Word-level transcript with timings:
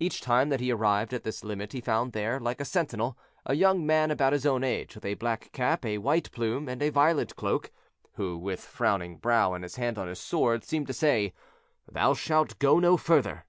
Each 0.00 0.20
time 0.20 0.48
that 0.48 0.58
he 0.58 0.72
arrived 0.72 1.14
at 1.14 1.22
this 1.22 1.44
limit 1.44 1.72
he 1.72 1.80
found 1.80 2.10
there, 2.10 2.40
like 2.40 2.60
a 2.60 2.64
sentinel, 2.64 3.16
a 3.46 3.54
young 3.54 3.86
man 3.86 4.10
about 4.10 4.32
his 4.32 4.44
own 4.44 4.64
age, 4.64 4.96
with 4.96 5.04
a 5.04 5.14
black 5.14 5.52
cap, 5.52 5.84
a 5.86 5.98
white 5.98 6.28
plume, 6.32 6.68
and 6.68 6.82
a 6.82 6.88
violet 6.90 7.36
cloak, 7.36 7.70
who, 8.14 8.36
with 8.36 8.58
frowning 8.58 9.18
brow 9.18 9.54
and 9.54 9.62
his 9.62 9.76
hand 9.76 9.96
on 9.96 10.08
his 10.08 10.18
sword, 10.18 10.64
seemed 10.64 10.88
to 10.88 10.92
say, 10.92 11.34
"Thou 11.88 12.14
shalt 12.14 12.58
go 12.58 12.80
no 12.80 12.96
further." 12.96 13.44